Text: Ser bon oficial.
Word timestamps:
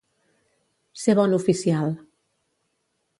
Ser 1.01 1.15
bon 1.19 1.37
oficial. 1.39 1.93